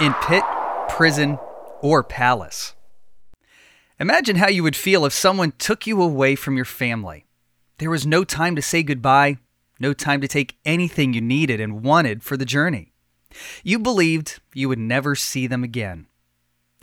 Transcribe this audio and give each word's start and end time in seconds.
In 0.00 0.14
Pit, 0.14 0.42
Prison, 0.88 1.38
or 1.80 2.02
Palace. 2.02 2.74
Imagine 4.00 4.36
how 4.36 4.48
you 4.48 4.62
would 4.62 4.74
feel 4.74 5.04
if 5.04 5.12
someone 5.12 5.52
took 5.58 5.86
you 5.86 6.02
away 6.02 6.34
from 6.34 6.56
your 6.56 6.64
family. 6.64 7.26
There 7.78 7.90
was 7.90 8.06
no 8.06 8.24
time 8.24 8.56
to 8.56 8.62
say 8.62 8.82
goodbye, 8.82 9.36
no 9.78 9.92
time 9.92 10.20
to 10.22 10.28
take 10.28 10.56
anything 10.64 11.12
you 11.12 11.20
needed 11.20 11.60
and 11.60 11.84
wanted 11.84 12.22
for 12.22 12.36
the 12.36 12.46
journey. 12.46 12.92
You 13.62 13.78
believed 13.78 14.40
you 14.54 14.68
would 14.68 14.78
never 14.78 15.14
see 15.14 15.46
them 15.46 15.62
again. 15.62 16.06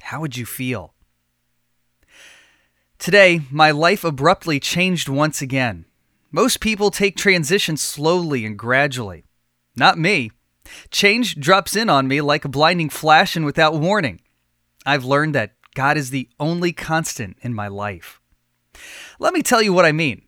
How 0.01 0.21
would 0.21 0.37
you 0.37 0.45
feel? 0.45 0.93
Today, 2.99 3.41
my 3.49 3.71
life 3.71 4.03
abruptly 4.03 4.59
changed 4.59 5.09
once 5.09 5.41
again. 5.41 5.85
Most 6.31 6.59
people 6.59 6.91
take 6.91 7.17
transitions 7.17 7.81
slowly 7.81 8.45
and 8.45 8.57
gradually. 8.57 9.25
Not 9.75 9.97
me. 9.97 10.31
Change 10.91 11.39
drops 11.39 11.75
in 11.75 11.89
on 11.89 12.07
me 12.07 12.21
like 12.21 12.45
a 12.45 12.49
blinding 12.49 12.89
flash 12.89 13.35
and 13.35 13.45
without 13.45 13.75
warning. 13.75 14.21
I've 14.85 15.05
learned 15.05 15.35
that 15.35 15.53
God 15.75 15.97
is 15.97 16.09
the 16.09 16.29
only 16.39 16.73
constant 16.73 17.37
in 17.41 17.53
my 17.53 17.67
life. 17.67 18.19
Let 19.19 19.33
me 19.33 19.41
tell 19.41 19.61
you 19.61 19.73
what 19.73 19.85
I 19.85 19.91
mean. 19.91 20.23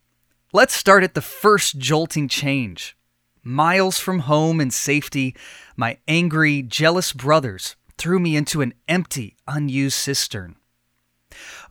Let's 0.54 0.74
start 0.74 1.04
at 1.04 1.14
the 1.14 1.22
first 1.22 1.78
jolting 1.78 2.28
change. 2.28 2.98
Miles 3.44 3.98
from 3.98 4.20
home 4.20 4.60
and 4.60 4.74
safety, 4.74 5.36
my 5.76 5.98
angry, 6.08 6.62
jealous 6.62 7.14
brothers 7.14 7.76
threw 7.98 8.20
me 8.20 8.36
into 8.36 8.62
an 8.62 8.74
empty, 8.88 9.38
unused 9.48 9.96
cistern. 9.96 10.56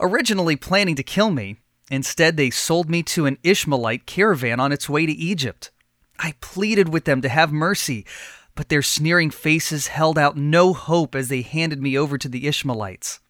Originally 0.00 0.56
planning 0.56 0.96
to 0.96 1.02
kill 1.02 1.30
me, 1.30 1.58
instead 1.90 2.36
they 2.36 2.50
sold 2.50 2.88
me 2.88 3.02
to 3.02 3.26
an 3.26 3.38
Ishmaelite 3.42 4.06
caravan 4.06 4.58
on 4.60 4.72
its 4.72 4.88
way 4.88 5.06
to 5.06 5.12
Egypt. 5.12 5.70
I 6.18 6.34
pleaded 6.40 6.88
with 6.88 7.04
them 7.04 7.20
to 7.22 7.28
have 7.28 7.52
mercy, 7.52 8.06
but 8.54 8.68
their 8.68 8.82
sneering 8.82 9.30
faces 9.30 9.88
held 9.88 10.18
out 10.18 10.36
no 10.36 10.72
hope 10.72 11.14
as 11.14 11.28
they 11.28 11.42
handed 11.42 11.82
me 11.82 11.96
over 11.96 12.18
to 12.18 12.28
the 12.28 12.46
Ishmaelites. 12.46 13.20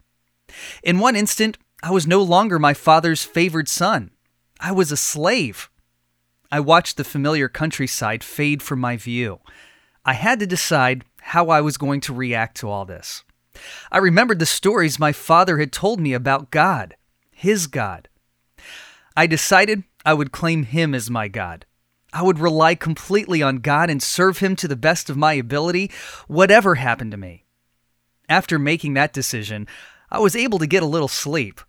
In 0.83 0.99
one 0.99 1.17
instant, 1.17 1.59
I 1.83 1.91
was 1.91 2.07
no 2.07 2.23
longer 2.23 2.59
my 2.59 2.75
father's 2.75 3.25
favored 3.25 3.69
son. 3.69 4.11
I 4.59 4.73
was 4.73 4.93
a 4.93 4.97
slave. 4.97 5.71
I 6.53 6.61
watched 6.61 6.97
the 6.97 7.05
familiar 7.05 7.49
countryside 7.49 8.25
fade 8.25 8.63
from 8.63 8.81
my 8.81 8.97
view. 8.97 9.41
I 10.05 10.15
had 10.15 10.41
to 10.41 10.47
decide 10.47 11.05
how 11.21 11.49
I 11.49 11.61
was 11.61 11.77
going 11.77 12.01
to 12.03 12.15
react 12.15 12.57
to 12.59 12.69
all 12.69 12.85
this. 12.85 13.23
I 13.91 13.99
remembered 13.99 14.39
the 14.39 14.47
stories 14.47 14.99
my 14.99 15.13
father 15.13 15.59
had 15.59 15.73
told 15.73 16.01
me 16.01 16.13
about 16.13 16.51
God, 16.51 16.97
his 17.31 17.67
God. 17.67 18.09
I 19.17 19.27
decided 19.27 19.85
I 20.05 20.15
would 20.15 20.33
claim 20.33 20.65
him 20.65 20.95
as 20.95 21.11
my 21.11 21.29
God. 21.29 21.67
I 22.13 22.23
would 22.23 22.39
rely 22.39 22.75
completely 22.75 23.43
on 23.43 23.59
God 23.59 23.91
and 23.91 24.03
serve 24.03 24.39
Him 24.39 24.57
to 24.57 24.69
the 24.69 24.77
best 24.77 25.11
of 25.11 25.17
my 25.17 25.35
ability, 25.35 25.91
whatever 26.27 26.77
happened 26.77 27.13
to 27.13 27.17
me. 27.17 27.45
After 28.29 28.59
making 28.59 28.95
that 28.95 29.13
decision, 29.13 29.67
I 30.11 30.19
was 30.19 30.37
able 30.37 30.59
to 30.59 30.67
get 30.67 30.83
a 30.83 30.87
little 30.87 31.09
sleep. 31.09 31.61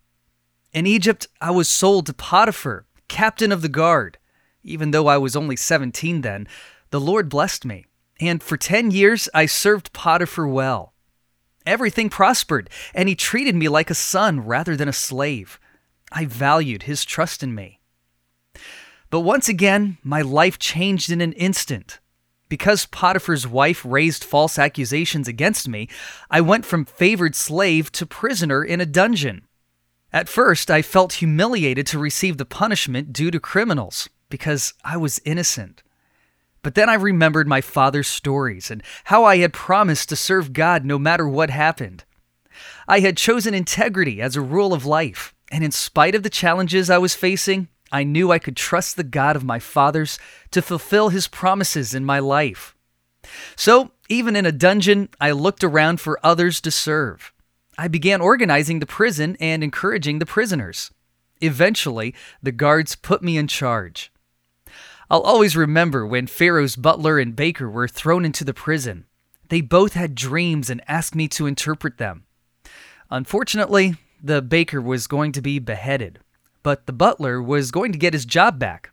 In 0.72 0.86
Egypt, 0.86 1.26
I 1.40 1.50
was 1.50 1.68
sold 1.68 2.06
to 2.06 2.14
Potiphar, 2.14 2.86
captain 3.08 3.52
of 3.52 3.62
the 3.62 3.68
guard. 3.68 4.18
Even 4.62 4.90
though 4.90 5.06
I 5.06 5.18
was 5.18 5.36
only 5.36 5.56
17 5.56 6.22
then, 6.22 6.48
the 6.90 7.00
Lord 7.00 7.28
blessed 7.28 7.64
me, 7.64 7.86
and 8.20 8.42
for 8.42 8.56
10 8.56 8.90
years 8.90 9.28
I 9.34 9.46
served 9.46 9.92
Potiphar 9.92 10.46
well. 10.46 10.94
Everything 11.66 12.08
prospered, 12.08 12.70
and 12.94 13.08
he 13.08 13.14
treated 13.14 13.54
me 13.54 13.68
like 13.68 13.90
a 13.90 13.94
son 13.94 14.40
rather 14.40 14.76
than 14.76 14.88
a 14.88 14.92
slave. 14.92 15.60
I 16.10 16.24
valued 16.24 16.84
his 16.84 17.04
trust 17.04 17.42
in 17.42 17.54
me. 17.54 17.80
But 19.12 19.20
once 19.20 19.46
again, 19.46 19.98
my 20.02 20.22
life 20.22 20.58
changed 20.58 21.12
in 21.12 21.20
an 21.20 21.34
instant. 21.34 22.00
Because 22.48 22.86
Potiphar's 22.86 23.46
wife 23.46 23.84
raised 23.84 24.24
false 24.24 24.58
accusations 24.58 25.28
against 25.28 25.68
me, 25.68 25.90
I 26.30 26.40
went 26.40 26.64
from 26.64 26.86
favored 26.86 27.34
slave 27.34 27.92
to 27.92 28.06
prisoner 28.06 28.64
in 28.64 28.80
a 28.80 28.86
dungeon. 28.86 29.46
At 30.14 30.30
first, 30.30 30.70
I 30.70 30.80
felt 30.80 31.14
humiliated 31.14 31.86
to 31.88 31.98
receive 31.98 32.38
the 32.38 32.46
punishment 32.46 33.12
due 33.12 33.30
to 33.30 33.38
criminals, 33.38 34.08
because 34.30 34.72
I 34.82 34.96
was 34.96 35.20
innocent. 35.26 35.82
But 36.62 36.74
then 36.74 36.88
I 36.88 36.94
remembered 36.94 37.46
my 37.46 37.60
father's 37.60 38.08
stories 38.08 38.70
and 38.70 38.82
how 39.04 39.26
I 39.26 39.36
had 39.36 39.52
promised 39.52 40.08
to 40.08 40.16
serve 40.16 40.54
God 40.54 40.86
no 40.86 40.98
matter 40.98 41.28
what 41.28 41.50
happened. 41.50 42.04
I 42.88 43.00
had 43.00 43.18
chosen 43.18 43.52
integrity 43.52 44.22
as 44.22 44.36
a 44.36 44.40
rule 44.40 44.72
of 44.72 44.86
life, 44.86 45.34
and 45.50 45.62
in 45.62 45.70
spite 45.70 46.14
of 46.14 46.22
the 46.22 46.30
challenges 46.30 46.88
I 46.88 46.96
was 46.96 47.14
facing, 47.14 47.68
I 47.92 48.04
knew 48.04 48.32
I 48.32 48.38
could 48.38 48.56
trust 48.56 48.96
the 48.96 49.04
God 49.04 49.36
of 49.36 49.44
my 49.44 49.58
fathers 49.58 50.18
to 50.50 50.62
fulfill 50.62 51.10
his 51.10 51.28
promises 51.28 51.94
in 51.94 52.06
my 52.06 52.18
life. 52.18 52.74
So, 53.54 53.92
even 54.08 54.34
in 54.34 54.46
a 54.46 54.52
dungeon, 54.52 55.10
I 55.20 55.30
looked 55.32 55.62
around 55.62 56.00
for 56.00 56.18
others 56.24 56.60
to 56.62 56.70
serve. 56.70 57.32
I 57.76 57.88
began 57.88 58.22
organizing 58.22 58.80
the 58.80 58.86
prison 58.86 59.36
and 59.38 59.62
encouraging 59.62 60.18
the 60.18 60.26
prisoners. 60.26 60.90
Eventually, 61.42 62.14
the 62.42 62.52
guards 62.52 62.96
put 62.96 63.22
me 63.22 63.36
in 63.36 63.46
charge. 63.46 64.10
I'll 65.10 65.20
always 65.20 65.54
remember 65.54 66.06
when 66.06 66.26
Pharaoh's 66.26 66.76
butler 66.76 67.18
and 67.18 67.36
baker 67.36 67.68
were 67.68 67.88
thrown 67.88 68.24
into 68.24 68.44
the 68.44 68.54
prison. 68.54 69.04
They 69.50 69.60
both 69.60 69.92
had 69.92 70.14
dreams 70.14 70.70
and 70.70 70.82
asked 70.88 71.14
me 71.14 71.28
to 71.28 71.46
interpret 71.46 71.98
them. 71.98 72.24
Unfortunately, 73.10 73.96
the 74.22 74.40
baker 74.40 74.80
was 74.80 75.06
going 75.06 75.32
to 75.32 75.42
be 75.42 75.58
beheaded 75.58 76.20
but 76.62 76.86
the 76.86 76.92
butler 76.92 77.42
was 77.42 77.70
going 77.70 77.92
to 77.92 77.98
get 77.98 78.12
his 78.12 78.24
job 78.24 78.58
back. 78.58 78.90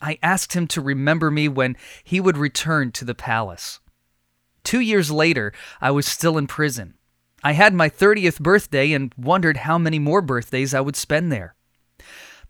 I 0.00 0.18
asked 0.22 0.52
him 0.52 0.66
to 0.68 0.80
remember 0.80 1.30
me 1.30 1.48
when 1.48 1.76
he 2.02 2.20
would 2.20 2.36
return 2.36 2.92
to 2.92 3.04
the 3.04 3.14
palace. 3.14 3.80
Two 4.62 4.80
years 4.80 5.10
later, 5.10 5.52
I 5.80 5.90
was 5.90 6.06
still 6.06 6.36
in 6.38 6.46
prison. 6.46 6.94
I 7.42 7.52
had 7.52 7.74
my 7.74 7.90
30th 7.90 8.40
birthday 8.40 8.92
and 8.92 9.14
wondered 9.16 9.58
how 9.58 9.78
many 9.78 9.98
more 9.98 10.22
birthdays 10.22 10.74
I 10.74 10.80
would 10.80 10.96
spend 10.96 11.30
there. 11.30 11.54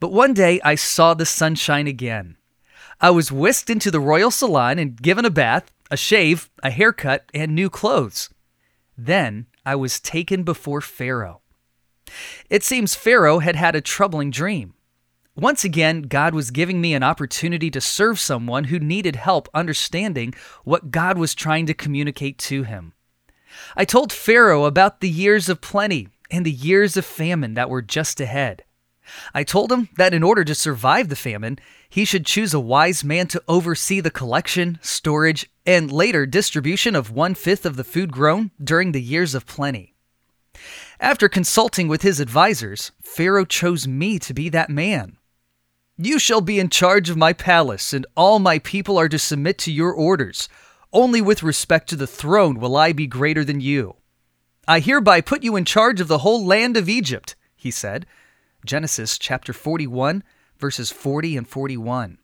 But 0.00 0.12
one 0.12 0.34
day 0.34 0.60
I 0.64 0.76
saw 0.76 1.14
the 1.14 1.26
sunshine 1.26 1.86
again. 1.86 2.36
I 3.00 3.10
was 3.10 3.32
whisked 3.32 3.70
into 3.70 3.90
the 3.90 4.00
royal 4.00 4.30
salon 4.30 4.78
and 4.78 5.00
given 5.00 5.24
a 5.24 5.30
bath, 5.30 5.72
a 5.90 5.96
shave, 5.96 6.48
a 6.62 6.70
haircut, 6.70 7.30
and 7.34 7.54
new 7.54 7.68
clothes. 7.68 8.30
Then 8.96 9.46
I 9.66 9.74
was 9.74 9.98
taken 9.98 10.44
before 10.44 10.80
Pharaoh. 10.80 11.40
It 12.50 12.62
seems 12.62 12.94
Pharaoh 12.94 13.38
had 13.38 13.56
had 13.56 13.74
a 13.74 13.80
troubling 13.80 14.30
dream. 14.30 14.74
Once 15.36 15.64
again, 15.64 16.02
God 16.02 16.32
was 16.32 16.52
giving 16.52 16.80
me 16.80 16.94
an 16.94 17.02
opportunity 17.02 17.70
to 17.72 17.80
serve 17.80 18.20
someone 18.20 18.64
who 18.64 18.78
needed 18.78 19.16
help 19.16 19.48
understanding 19.52 20.32
what 20.62 20.92
God 20.92 21.18
was 21.18 21.34
trying 21.34 21.66
to 21.66 21.74
communicate 21.74 22.38
to 22.38 22.62
him. 22.62 22.92
I 23.76 23.84
told 23.84 24.12
Pharaoh 24.12 24.64
about 24.64 25.00
the 25.00 25.08
years 25.08 25.48
of 25.48 25.60
plenty 25.60 26.08
and 26.30 26.46
the 26.46 26.52
years 26.52 26.96
of 26.96 27.04
famine 27.04 27.54
that 27.54 27.68
were 27.68 27.82
just 27.82 28.20
ahead. 28.20 28.64
I 29.34 29.44
told 29.44 29.70
him 29.70 29.88
that 29.96 30.14
in 30.14 30.22
order 30.22 30.44
to 30.44 30.54
survive 30.54 31.08
the 31.08 31.16
famine, 31.16 31.58
he 31.88 32.04
should 32.04 32.26
choose 32.26 32.54
a 32.54 32.60
wise 32.60 33.04
man 33.04 33.26
to 33.28 33.42
oversee 33.48 34.00
the 34.00 34.10
collection, 34.10 34.78
storage, 34.82 35.50
and 35.66 35.92
later 35.92 36.26
distribution 36.26 36.96
of 36.96 37.10
one 37.10 37.34
fifth 37.34 37.66
of 37.66 37.76
the 37.76 37.84
food 37.84 38.12
grown 38.12 38.50
during 38.62 38.92
the 38.92 39.02
years 39.02 39.34
of 39.34 39.46
plenty. 39.46 39.93
After 41.04 41.28
consulting 41.28 41.86
with 41.86 42.00
his 42.00 42.18
advisers, 42.18 42.90
Pharaoh 43.02 43.44
chose 43.44 43.86
me 43.86 44.18
to 44.20 44.32
be 44.32 44.48
that 44.48 44.70
man. 44.70 45.18
You 45.98 46.18
shall 46.18 46.40
be 46.40 46.58
in 46.58 46.70
charge 46.70 47.10
of 47.10 47.16
my 47.18 47.34
palace, 47.34 47.92
and 47.92 48.06
all 48.16 48.38
my 48.38 48.58
people 48.58 48.96
are 48.96 49.10
to 49.10 49.18
submit 49.18 49.58
to 49.58 49.70
your 49.70 49.92
orders. 49.92 50.48
Only 50.94 51.20
with 51.20 51.42
respect 51.42 51.90
to 51.90 51.96
the 51.96 52.06
throne 52.06 52.58
will 52.58 52.74
I 52.74 52.94
be 52.94 53.06
greater 53.06 53.44
than 53.44 53.60
you. 53.60 53.96
I 54.66 54.80
hereby 54.80 55.20
put 55.20 55.42
you 55.42 55.56
in 55.56 55.66
charge 55.66 56.00
of 56.00 56.08
the 56.08 56.24
whole 56.24 56.42
land 56.42 56.74
of 56.74 56.88
Egypt, 56.88 57.36
he 57.54 57.70
said. 57.70 58.06
Genesis 58.64 59.18
chapter 59.18 59.52
41, 59.52 60.24
verses 60.58 60.90
40 60.90 61.36
and 61.36 61.46
41. 61.46 62.16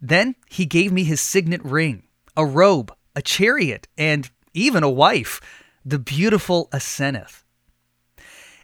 Then 0.00 0.36
he 0.48 0.64
gave 0.64 0.92
me 0.92 1.02
his 1.02 1.20
signet 1.20 1.64
ring, 1.64 2.04
a 2.36 2.46
robe, 2.46 2.94
a 3.16 3.20
chariot, 3.20 3.88
and 3.98 4.30
even 4.54 4.84
a 4.84 4.88
wife, 4.88 5.40
the 5.84 5.98
beautiful 5.98 6.68
Asenath. 6.72 7.42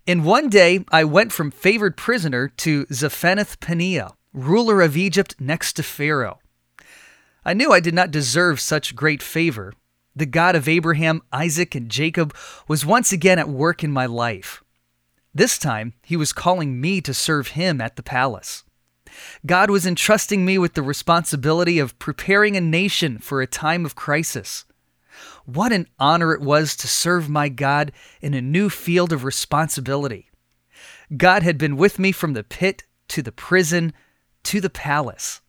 In 0.06 0.22
one 0.22 0.48
day, 0.48 0.84
I 0.92 1.02
went 1.02 1.32
from 1.32 1.50
favored 1.50 1.96
prisoner 1.96 2.46
to 2.58 2.86
Zaphenath 2.86 3.58
Paneah, 3.58 4.12
ruler 4.32 4.80
of 4.80 4.96
Egypt 4.96 5.34
next 5.40 5.72
to 5.74 5.82
Pharaoh. 5.82 6.38
I 7.44 7.54
knew 7.54 7.72
I 7.72 7.80
did 7.80 7.92
not 7.92 8.12
deserve 8.12 8.60
such 8.60 8.94
great 8.94 9.20
favor. 9.20 9.72
the 10.14 10.24
God 10.24 10.54
of 10.54 10.68
Abraham, 10.68 11.20
Isaac, 11.30 11.74
and 11.74 11.90
Jacob, 11.90 12.34
was 12.68 12.86
once 12.86 13.12
again 13.12 13.38
at 13.38 13.50
work 13.50 13.84
in 13.84 13.90
my 13.90 14.06
life. 14.06 14.62
This 15.34 15.58
time, 15.58 15.92
he 16.02 16.16
was 16.16 16.32
calling 16.32 16.80
me 16.80 17.02
to 17.02 17.12
serve 17.12 17.48
him 17.48 17.82
at 17.82 17.96
the 17.96 18.02
palace. 18.02 18.64
God 19.44 19.70
was 19.70 19.84
entrusting 19.84 20.44
me 20.44 20.56
with 20.56 20.72
the 20.72 20.82
responsibility 20.82 21.78
of 21.78 21.98
preparing 21.98 22.56
a 22.56 22.62
nation 22.62 23.18
for 23.18 23.42
a 23.42 23.46
time 23.46 23.84
of 23.84 23.94
crisis. 23.94 24.64
What 25.46 25.72
an 25.72 25.86
honor 25.98 26.32
it 26.32 26.40
was 26.40 26.74
to 26.76 26.88
serve 26.88 27.28
my 27.28 27.48
God 27.48 27.92
in 28.20 28.34
a 28.34 28.42
new 28.42 28.68
field 28.68 29.12
of 29.12 29.22
responsibility. 29.22 30.28
God 31.16 31.44
had 31.44 31.56
been 31.56 31.76
with 31.76 32.00
me 32.00 32.10
from 32.10 32.32
the 32.32 32.42
pit 32.42 32.82
to 33.08 33.22
the 33.22 33.30
prison 33.30 33.92
to 34.42 34.60
the 34.60 34.70
palace. 34.70 35.40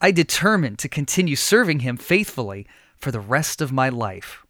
I 0.00 0.12
determined 0.12 0.78
to 0.78 0.88
continue 0.88 1.34
serving 1.34 1.80
him 1.80 1.96
faithfully 1.96 2.68
for 2.96 3.10
the 3.10 3.20
rest 3.20 3.60
of 3.60 3.72
my 3.72 3.88
life. 3.88 4.45